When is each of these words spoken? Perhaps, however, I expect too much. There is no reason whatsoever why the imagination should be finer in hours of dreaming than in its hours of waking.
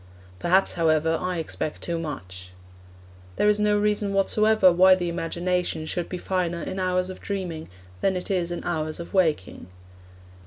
Perhaps, 0.39 0.73
however, 0.73 1.19
I 1.21 1.37
expect 1.37 1.83
too 1.83 1.99
much. 1.99 2.53
There 3.35 3.47
is 3.47 3.59
no 3.59 3.77
reason 3.77 4.13
whatsoever 4.13 4.71
why 4.71 4.95
the 4.95 5.09
imagination 5.09 5.85
should 5.85 6.09
be 6.09 6.17
finer 6.17 6.63
in 6.63 6.79
hours 6.79 7.11
of 7.11 7.21
dreaming 7.21 7.69
than 8.01 8.15
in 8.15 8.23
its 8.27 8.65
hours 8.65 8.99
of 8.99 9.13
waking. 9.13 9.67